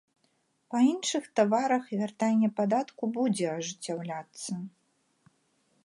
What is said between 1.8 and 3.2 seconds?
вяртанне падатку